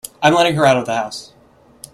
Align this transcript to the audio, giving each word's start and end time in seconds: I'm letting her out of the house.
I'm 0.23 0.33
letting 0.33 0.55
her 0.55 0.65
out 0.65 0.77
of 0.77 0.87
the 0.87 0.95
house. 0.97 1.31